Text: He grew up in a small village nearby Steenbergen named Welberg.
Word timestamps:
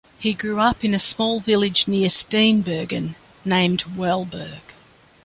He 0.17 0.33
grew 0.33 0.59
up 0.59 0.83
in 0.83 0.95
a 0.95 0.97
small 0.97 1.39
village 1.39 1.87
nearby 1.87 2.07
Steenbergen 2.07 3.13
named 3.45 3.81
Welberg. 3.95 4.73